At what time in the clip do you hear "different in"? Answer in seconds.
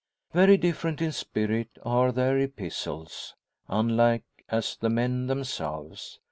0.57-1.11